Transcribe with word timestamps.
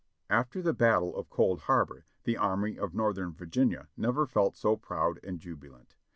After 0.31 0.63
the 0.63 0.73
Battle 0.73 1.15
of 1.15 1.29
Cold 1.29 1.59
Harbor 1.59 2.05
the 2.23 2.35
Army 2.35 2.75
of 2.75 2.95
Northern 2.95 3.33
Vir 3.33 3.45
ginia 3.45 3.85
never 3.95 4.25
felt 4.25 4.57
so 4.57 4.75
proud 4.75 5.19
and 5.23 5.39
jubilant. 5.39 5.93